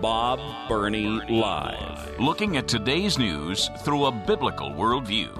[0.00, 2.18] Bob Burney Live.
[2.18, 5.36] Looking at today's news through a biblical worldview.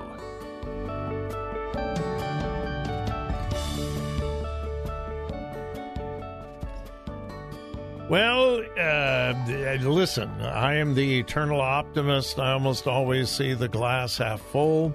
[8.11, 9.35] Well, uh,
[9.83, 12.39] listen, I am the eternal optimist.
[12.39, 14.95] I almost always see the glass half full,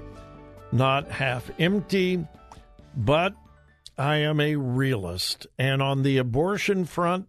[0.71, 2.27] not half empty.
[2.95, 3.33] But
[3.97, 5.47] I am a realist.
[5.57, 7.27] And on the abortion front,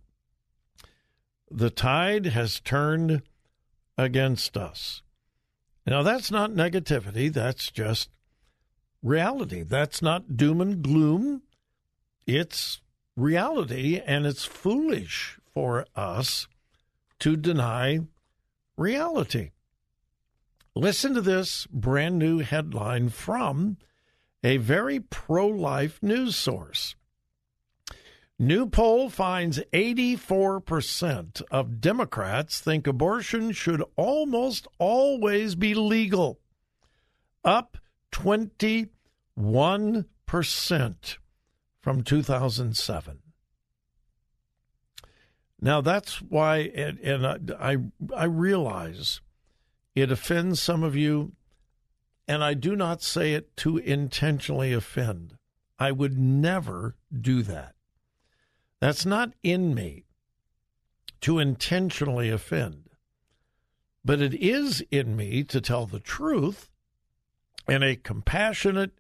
[1.50, 3.22] the tide has turned
[3.96, 5.02] against us.
[5.86, 8.10] Now, that's not negativity, that's just
[9.02, 9.62] reality.
[9.62, 11.42] That's not doom and gloom.
[12.26, 12.80] It's
[13.16, 16.48] reality, and it's foolish for us
[17.20, 18.00] to deny
[18.76, 19.50] reality.
[20.74, 23.78] Listen to this brand new headline from
[24.44, 26.94] a very pro life news source.
[28.38, 36.38] New poll finds 84% of Democrats think abortion should almost always be legal,
[37.42, 37.78] up
[38.12, 38.88] 21%
[41.80, 43.18] from 2007.
[45.58, 47.78] Now that's why, and, and I,
[48.14, 49.22] I realize
[49.94, 51.32] it offends some of you,
[52.28, 55.38] and I do not say it to intentionally offend.
[55.78, 57.75] I would never do that.
[58.80, 60.04] That's not in me
[61.22, 62.90] to intentionally offend.
[64.04, 66.70] But it is in me to tell the truth
[67.66, 68.92] in a compassionate,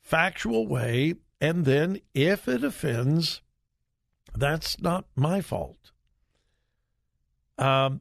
[0.00, 1.14] factual way.
[1.40, 3.42] And then if it offends,
[4.34, 5.92] that's not my fault.
[7.58, 8.00] Um,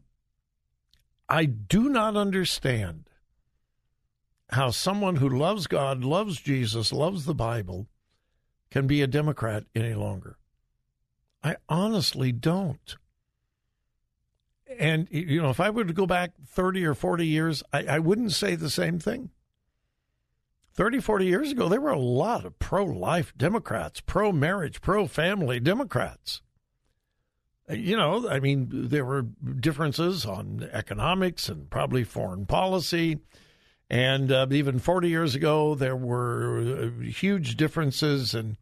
[1.29, 3.09] I do not understand
[4.49, 7.87] how someone who loves God, loves Jesus, loves the Bible
[8.69, 10.37] can be a Democrat any longer.
[11.43, 12.95] I honestly don't.
[14.79, 17.99] And, you know, if I were to go back 30 or 40 years, I, I
[17.99, 19.31] wouldn't say the same thing.
[20.73, 25.07] 30, 40 years ago, there were a lot of pro life Democrats, pro marriage, pro
[25.07, 26.41] family Democrats.
[27.69, 33.19] Uh, you know, I mean, there were differences on economics and probably foreign policy.
[33.89, 38.55] And uh, even 40 years ago, there were uh, huge differences in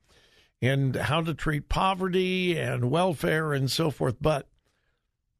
[0.61, 4.17] and how to treat poverty and welfare and so forth.
[4.21, 4.47] But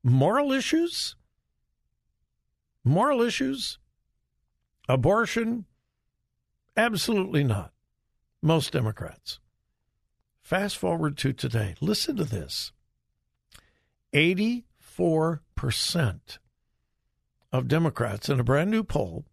[0.04, 1.16] moral issues,
[2.84, 3.80] moral issues,
[4.88, 5.66] abortion,
[6.78, 7.74] absolutely not.
[8.42, 9.40] Most Democrats.
[10.42, 11.76] Fast forward to today.
[11.82, 12.72] Listen to this
[14.14, 14.64] 84%
[17.52, 19.26] of Democrats in a brand new poll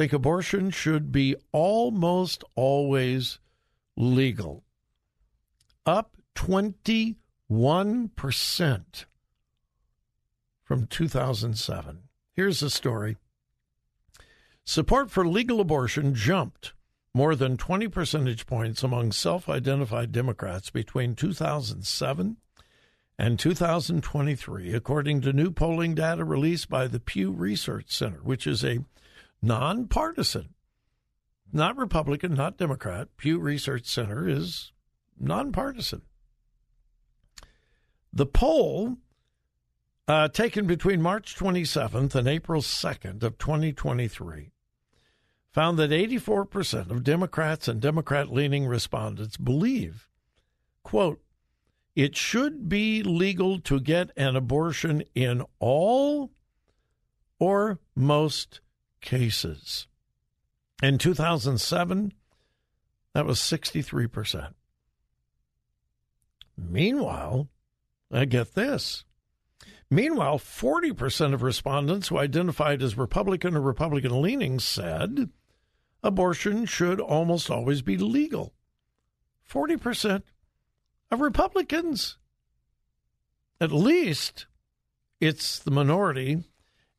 [0.00, 3.38] think abortion should be almost always
[3.96, 4.64] legal,
[5.86, 7.16] up 21%
[10.64, 11.98] from 2007.
[12.32, 13.16] Here's the story
[14.64, 16.74] Support for legal abortion jumped
[17.12, 22.36] more than 20 percentage points among self identified Democrats between 2007
[23.18, 28.64] and 2023, according to new polling data released by the Pew Research Center, which is
[28.64, 28.84] a
[29.42, 30.54] nonpartisan
[31.52, 33.08] not Republican, not Democrat.
[33.16, 34.72] Pew Research Center is
[35.18, 36.02] nonpartisan.
[38.12, 38.96] The poll
[40.08, 44.50] uh, taken between March 27th and April 2nd of 2023
[45.52, 50.08] found that 84% of Democrats and Democrat leaning respondents believe,
[50.82, 51.22] quote,
[51.96, 56.30] it should be legal to get an abortion in all
[57.38, 58.60] or most
[59.00, 59.88] cases.
[60.82, 62.12] In 2007,
[63.14, 64.54] that was 63%.
[66.56, 67.48] Meanwhile,
[68.10, 69.04] I get this.
[69.90, 75.30] Meanwhile, 40% of respondents who identified as Republican or Republican leaning said
[76.02, 78.54] abortion should almost always be legal.
[79.50, 80.22] 40%
[81.10, 82.16] of Republicans.
[83.60, 84.46] At least
[85.20, 86.44] it's the minority,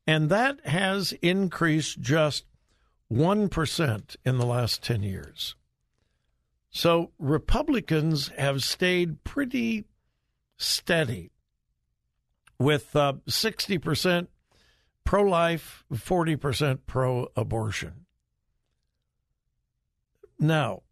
[0.06, 2.44] and that has increased just
[3.12, 5.54] 1% in the last 10 years.
[6.70, 9.84] So Republicans have stayed pretty
[10.56, 11.30] steady
[12.58, 14.28] with uh, 60%
[15.04, 18.06] pro life, 40% pro abortion.
[20.38, 20.82] Now,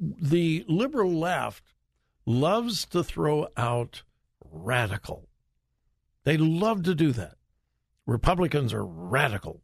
[0.00, 1.74] the liberal left
[2.24, 4.02] loves to throw out
[4.44, 5.28] radical.
[6.24, 7.36] They love to do that.
[8.06, 9.62] Republicans are radical.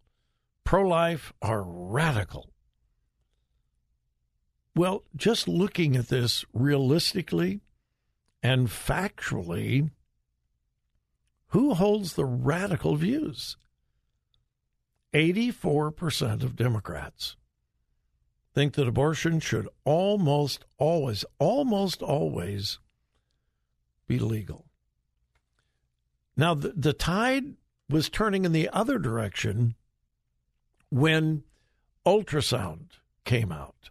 [0.73, 2.49] Pro life are radical.
[4.75, 7.61] Well, just looking at this realistically
[8.43, 9.91] and factually,
[11.49, 13.59] who holds the radical views?
[15.13, 17.37] 84% of Democrats
[18.55, 22.79] think that abortion should almost always, almost always
[24.07, 24.65] be legal.
[26.35, 27.57] Now, the, the tide
[27.91, 29.75] was turning in the other direction
[30.93, 31.43] when
[32.05, 33.89] ultrasound came out.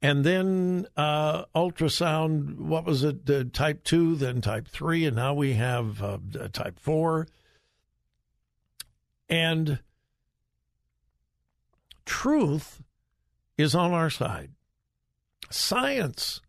[0.00, 5.54] And then uh, ultrasound, what was it, type 2, then type 3, and now we
[5.54, 6.18] have uh,
[6.52, 7.26] type 4.
[9.28, 9.80] And
[12.04, 12.82] truth
[13.58, 14.50] is on our side,
[15.50, 16.40] science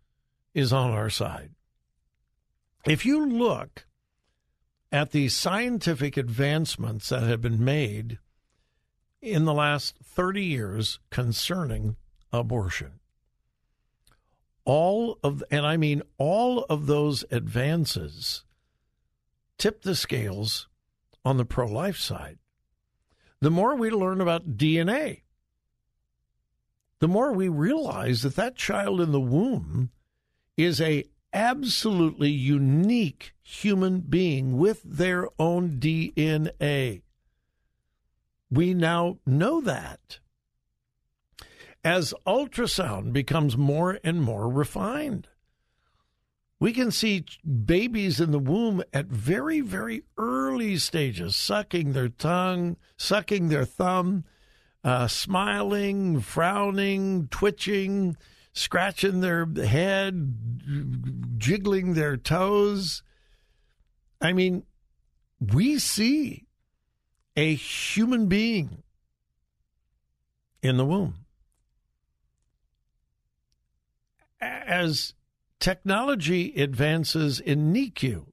[0.53, 1.51] is on our side.
[2.85, 3.87] If you look
[4.91, 8.19] at the scientific advancements that have been made
[9.25, 11.95] in the last 30 years concerning
[12.31, 12.99] abortion,
[14.63, 18.43] all of, and I mean all of those advances
[19.57, 20.67] tip the scales
[21.23, 22.37] on the pro life side.
[23.41, 25.21] The more we learn about DNA,
[26.99, 29.91] the more we realize that that child in the womb
[30.57, 37.01] is a absolutely unique human being with their own DNA.
[38.49, 40.19] We now know that
[41.85, 45.27] as ultrasound becomes more and more refined.
[46.59, 47.25] We can see
[47.65, 54.23] babies in the womb at very, very early stages, sucking their tongue, sucking their thumb,
[54.83, 58.17] uh, smiling, frowning, twitching,
[58.51, 60.33] scratching their head,
[61.37, 63.03] jiggling their toes.
[64.19, 64.63] I mean,
[65.39, 66.44] we see
[67.35, 68.83] a human being
[70.61, 71.25] in the womb.
[74.67, 75.13] as
[75.59, 78.25] technology advances in NICU,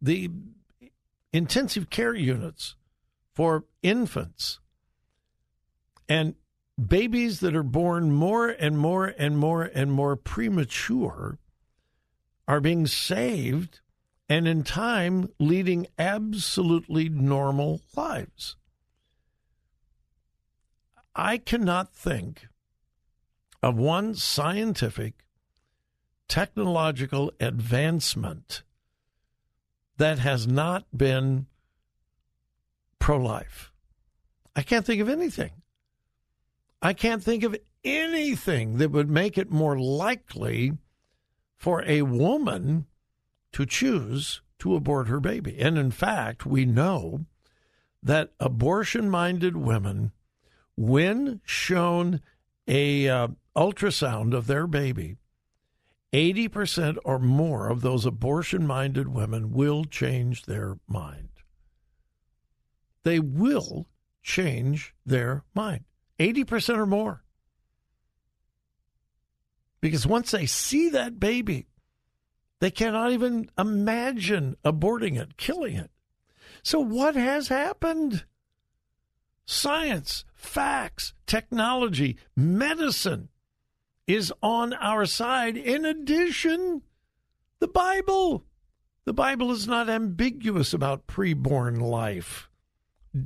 [0.00, 0.30] the
[1.32, 2.76] intensive care units
[3.34, 4.60] for infants,
[6.08, 6.34] and
[6.78, 11.38] babies that are born more and more and more and more premature
[12.46, 13.80] are being saved
[14.28, 18.56] and in time leading absolutely normal lives.
[21.14, 22.46] I cannot think
[23.62, 25.24] of one scientific
[26.28, 28.62] technological advancement
[29.96, 31.46] that has not been
[32.98, 33.72] pro life.
[34.54, 35.50] I can't think of anything.
[36.80, 40.72] I can't think of anything that would make it more likely
[41.56, 42.86] for a woman
[43.52, 45.58] to choose to abort her baby.
[45.58, 47.26] And in fact, we know
[48.02, 50.12] that abortion minded women,
[50.76, 52.20] when shown
[52.66, 55.16] a uh, ultrasound of their baby,
[56.12, 61.28] 80% or more of those abortion minded women will change their mind.
[63.02, 63.86] They will
[64.22, 65.84] change their mind.
[66.18, 67.24] 80% or more.
[69.80, 71.66] Because once they see that baby,
[72.60, 75.90] they cannot even imagine aborting it, killing it.
[76.62, 78.24] So, what has happened?
[79.46, 83.28] Science, facts, technology, medicine
[84.06, 85.56] is on our side.
[85.56, 86.82] In addition,
[87.60, 88.44] the Bible.
[89.04, 92.50] The Bible is not ambiguous about preborn life.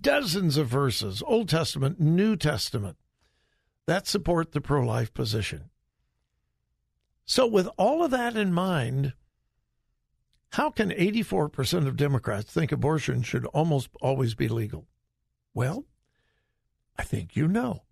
[0.01, 2.99] Dozens of verses, Old Testament, New Testament,
[3.87, 5.71] that support the pro life position.
[7.25, 9.15] So, with all of that in mind,
[10.53, 14.87] how can 84% of Democrats think abortion should almost always be legal?
[15.55, 15.87] Well,
[16.99, 17.85] I think you know.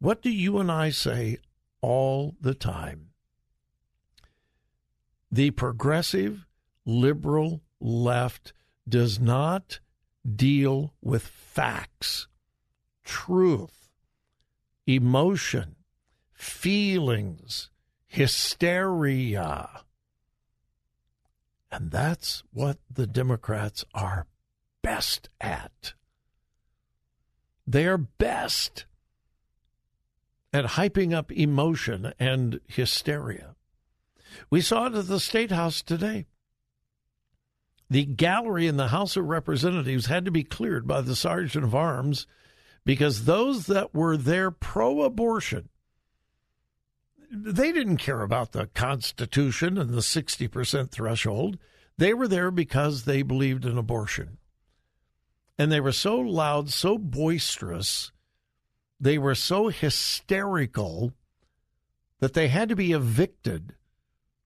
[0.00, 1.38] What do you and I say
[1.80, 3.08] all the time?
[5.32, 6.46] The progressive
[6.84, 8.52] liberal left
[8.86, 9.80] does not
[10.30, 12.28] deal with facts,
[13.02, 13.88] truth,
[14.86, 15.76] emotion,
[16.34, 17.70] feelings,
[18.06, 19.84] hysteria.
[21.70, 24.26] And that's what the Democrats are
[24.82, 25.94] best at.
[27.66, 28.86] They are best
[30.52, 33.54] at hyping up emotion and hysteria.
[34.50, 36.26] We saw it at the State House today.
[37.90, 41.74] The gallery in the House of Representatives had to be cleared by the Sergeant of
[41.74, 42.26] Arms
[42.84, 45.68] because those that were there pro abortion,
[47.30, 51.58] they didn't care about the Constitution and the 60% threshold.
[51.96, 54.38] They were there because they believed in abortion.
[55.58, 58.12] And they were so loud, so boisterous,
[59.00, 61.12] they were so hysterical
[62.20, 63.74] that they had to be evicted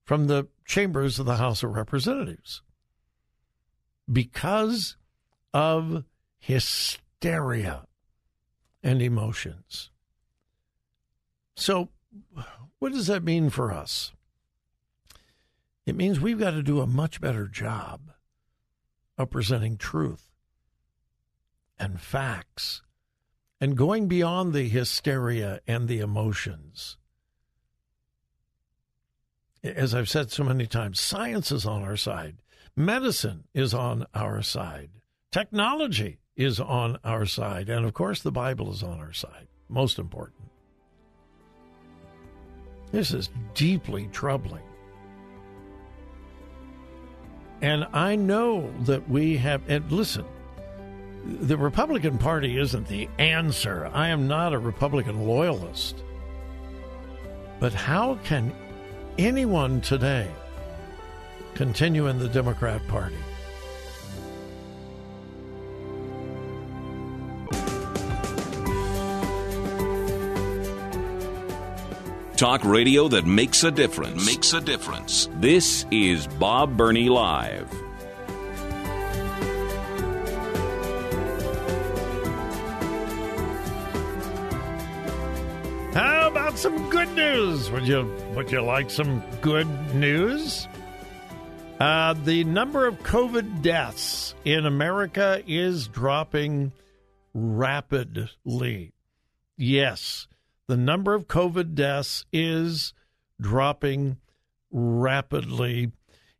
[0.04, 2.62] from the chambers of the House of Representatives
[4.10, 4.96] because
[5.54, 6.04] of
[6.38, 7.86] hysteria
[8.82, 9.90] and emotions.
[11.54, 11.90] So,
[12.78, 14.12] what does that mean for us?
[15.86, 18.12] It means we've got to do a much better job
[19.18, 20.30] of presenting truth
[21.78, 22.82] and facts
[23.60, 26.96] and going beyond the hysteria and the emotions.
[29.62, 32.38] As I've said so many times, science is on our side,
[32.74, 34.90] medicine is on our side,
[35.30, 39.46] technology is on our side, and of course, the Bible is on our side.
[39.68, 40.51] Most important.
[42.92, 44.62] This is deeply troubling.
[47.62, 50.24] And I know that we have, and listen,
[51.24, 53.90] the Republican Party isn't the answer.
[53.92, 56.02] I am not a Republican loyalist.
[57.60, 58.52] But how can
[59.18, 60.28] anyone today
[61.54, 63.16] continue in the Democrat Party?
[72.42, 74.26] Talk radio that makes a difference.
[74.26, 75.28] Makes a difference.
[75.34, 77.70] This is Bob Burney Live.
[85.94, 87.70] How about some good news?
[87.70, 90.66] Would you would you like some good news?
[91.78, 96.72] Uh, the number of COVID deaths in America is dropping
[97.34, 98.94] rapidly.
[99.56, 100.26] Yes,
[100.68, 102.94] the number of COVID deaths is
[103.40, 104.18] dropping
[104.70, 105.92] rapidly.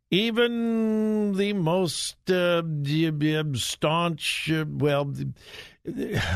[0.09, 2.61] Even the most uh,
[3.53, 5.13] staunch, uh, well,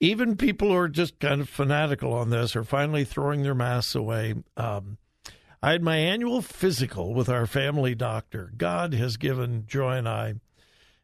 [0.00, 3.94] even people who are just kind of fanatical on this are finally throwing their masks
[3.94, 4.34] away.
[4.56, 4.98] Um,
[5.62, 8.52] I had my annual physical with our family doctor.
[8.56, 10.34] God has given Joy and I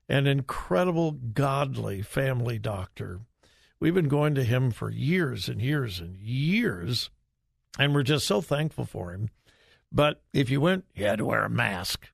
[0.08, 3.20] an incredible, godly family doctor.
[3.80, 7.10] We've been going to him for years and years and years,
[7.78, 9.30] and we're just so thankful for him.
[9.92, 12.08] But if you went, you had to wear a mask.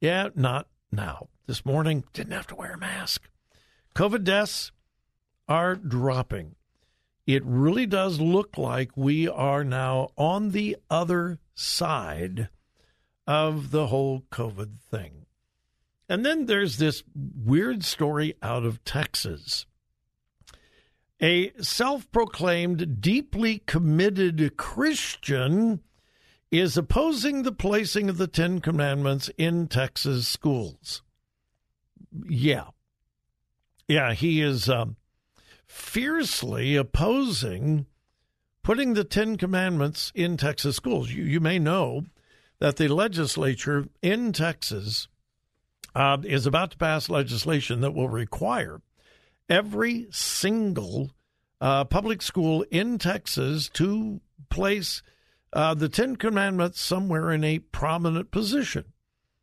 [0.00, 1.28] Yeah, not now.
[1.46, 3.28] This morning, didn't have to wear a mask.
[3.94, 4.70] COVID deaths,
[5.48, 6.54] are dropping.
[7.26, 12.48] It really does look like we are now on the other side
[13.26, 15.26] of the whole COVID thing.
[16.08, 19.66] And then there's this weird story out of Texas.
[21.20, 25.80] A self proclaimed deeply committed Christian
[26.50, 31.02] is opposing the placing of the Ten Commandments in Texas schools.
[32.28, 32.68] Yeah.
[33.88, 34.96] Yeah, he is um,
[35.66, 37.86] fiercely opposing
[38.62, 41.10] putting the Ten Commandments in Texas schools.
[41.10, 42.04] You, you may know
[42.60, 45.08] that the legislature in Texas
[45.94, 48.80] uh, is about to pass legislation that will require
[49.48, 51.10] every single
[51.60, 55.02] uh, public school in Texas to place
[55.52, 58.84] uh, the Ten Commandments somewhere in a prominent position.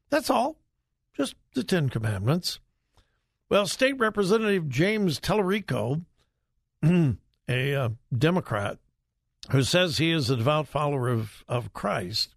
[0.09, 0.57] That's all,
[1.15, 2.59] just the Ten Commandments.
[3.49, 6.03] Well, State Representative James Talarico,
[7.47, 8.79] a uh, Democrat
[9.51, 12.33] who says he is a devout follower of, of Christ,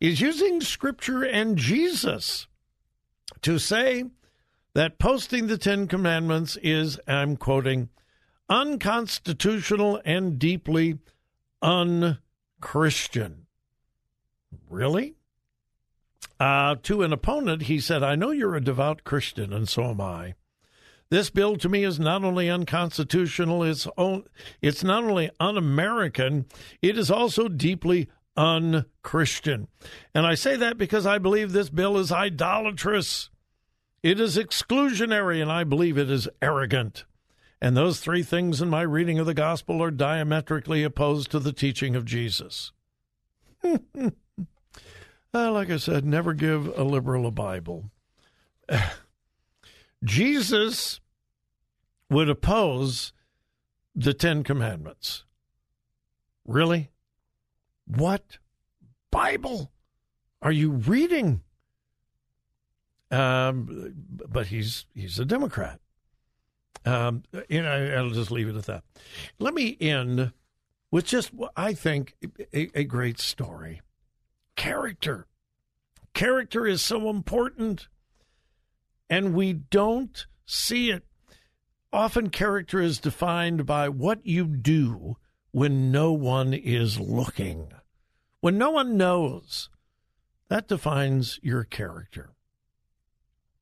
[0.00, 2.46] is using Scripture and Jesus
[3.40, 4.04] to say
[4.78, 7.88] that posting the Ten Commandments is, I'm quoting,
[8.48, 11.00] unconstitutional and deeply
[11.60, 13.46] unchristian.
[14.70, 15.16] Really?
[16.38, 20.00] Uh, to an opponent, he said, I know you're a devout Christian, and so am
[20.00, 20.34] I.
[21.10, 24.26] This bill to me is not only unconstitutional, it's, own,
[24.62, 26.46] it's not only un American,
[26.80, 29.66] it is also deeply unchristian.
[30.14, 33.30] And I say that because I believe this bill is idolatrous.
[34.02, 37.04] It is exclusionary, and I believe it is arrogant.
[37.60, 41.52] And those three things in my reading of the gospel are diametrically opposed to the
[41.52, 42.70] teaching of Jesus.
[43.64, 44.10] uh,
[45.32, 47.90] like I said, never give a liberal a Bible.
[50.04, 51.00] Jesus
[52.08, 53.12] would oppose
[53.96, 55.24] the Ten Commandments.
[56.46, 56.90] Really?
[57.86, 58.38] What
[59.10, 59.72] Bible
[60.40, 61.42] are you reading?
[63.10, 63.94] Um,
[64.28, 65.80] but he's he's a Democrat.
[66.84, 68.84] Um, you know, I'll just leave it at that.
[69.38, 70.32] Let me end
[70.90, 72.14] with just what I think
[72.54, 73.80] a, a great story.
[74.56, 75.26] Character,
[76.14, 77.88] character is so important,
[79.08, 81.04] and we don't see it.
[81.92, 85.16] Often, character is defined by what you do
[85.52, 87.72] when no one is looking,
[88.40, 89.70] when no one knows.
[90.48, 92.30] That defines your character.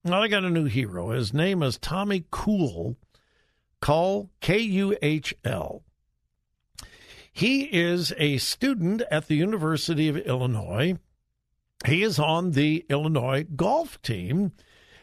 [0.07, 1.11] Well, I got a new hero.
[1.11, 2.97] His name is Tommy Kuhl.
[3.81, 5.83] Call K U H L.
[7.33, 10.97] He is a student at the University of Illinois.
[11.87, 14.53] He is on the Illinois golf team,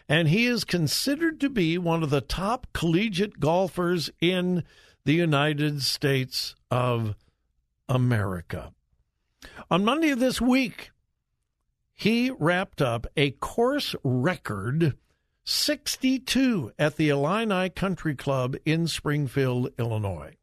[0.07, 4.63] and he is considered to be one of the top collegiate golfers in
[5.03, 7.13] the United States of
[7.89, 8.71] America.
[9.69, 10.91] On Monday of this week,
[12.03, 14.97] he wrapped up a course record
[15.45, 20.35] 62 at the Illini Country Club in Springfield, Illinois.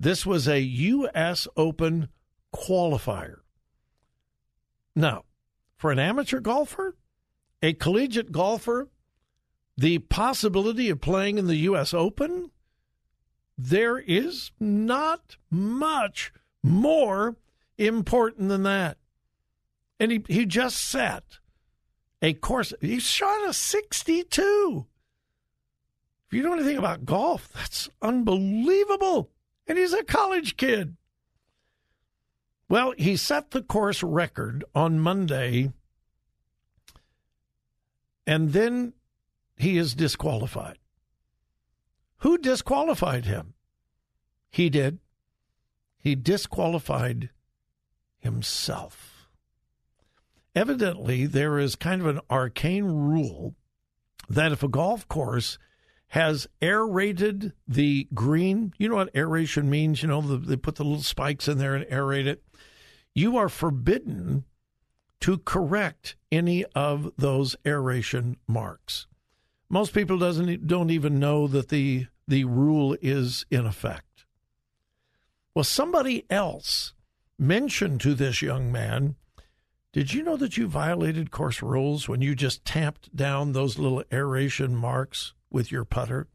[0.00, 1.46] This was a U.S.
[1.56, 2.08] Open
[2.52, 3.36] qualifier.
[4.96, 5.22] Now,
[5.76, 6.96] for an amateur golfer,
[7.62, 8.88] a collegiate golfer,
[9.76, 11.94] the possibility of playing in the U.S.
[11.94, 12.50] Open,
[13.56, 16.32] there is not much
[16.64, 17.36] more
[17.78, 18.98] important than that.
[19.98, 21.38] And he, he just set
[22.20, 22.72] a course.
[22.80, 24.86] He shot a 62.
[26.26, 29.30] If you know anything about golf, that's unbelievable.
[29.66, 30.96] And he's a college kid.
[32.68, 35.72] Well, he set the course record on Monday,
[38.26, 38.92] and then
[39.56, 40.78] he is disqualified.
[42.18, 43.54] Who disqualified him?
[44.50, 44.98] He did.
[45.98, 47.30] He disqualified
[48.18, 49.15] himself.
[50.56, 53.54] Evidently, there is kind of an arcane rule
[54.26, 55.58] that if a golf course
[56.08, 60.02] has aerated the green, you know what aeration means?
[60.02, 62.42] You know, the, they put the little spikes in there and aerate it.
[63.14, 64.44] You are forbidden
[65.20, 69.06] to correct any of those aeration marks.
[69.68, 74.24] Most people doesn't don't even know that the the rule is in effect.
[75.54, 76.94] Well, somebody else
[77.38, 79.16] mentioned to this young man,
[79.96, 84.04] Did you know that you violated course rules when you just tamped down those little
[84.12, 86.28] aeration marks with your putter?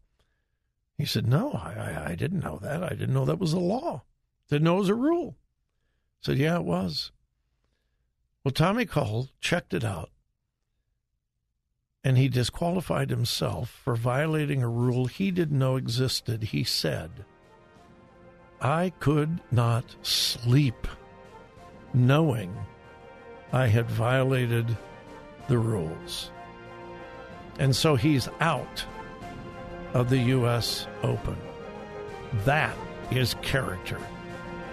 [0.98, 2.84] He said, No, I, I didn't know that.
[2.84, 4.02] I didn't know that was a law.
[4.50, 5.36] Didn't know it was a rule.
[5.38, 7.12] I said, Yeah, it was.
[8.44, 10.10] Well, Tommy Kuhl checked it out
[12.04, 16.42] and he disqualified himself for violating a rule he didn't know existed.
[16.46, 17.12] He said,
[18.60, 20.88] I could not sleep
[21.94, 22.58] knowing
[23.54, 24.78] I had violated
[25.48, 26.32] the rules.
[27.60, 28.86] And so he's out
[29.94, 30.88] of the U.S.
[31.04, 31.38] Open.
[32.46, 32.76] That
[33.12, 34.00] is character.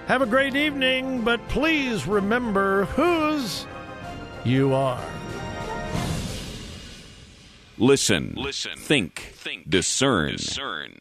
[0.06, 3.66] Have a great evening, but please remember whose
[4.44, 5.04] you are.
[7.76, 11.00] Listen, listen, think, think, discern, discern.